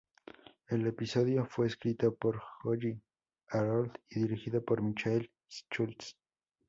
[0.69, 2.99] El episodio fue escrito por Holly
[3.49, 6.17] Harold y dirigido por Michael Schultz.